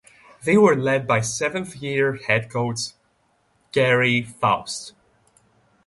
[0.45, 2.93] They were led by seventh–year head coach
[3.71, 4.93] Gerry Faust.